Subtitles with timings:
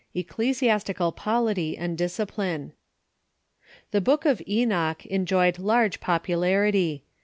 [0.15, 2.73] Ecclesiastical polity and discipline.
[3.91, 7.03] The Bonk of Enoch enjoyed large popularity.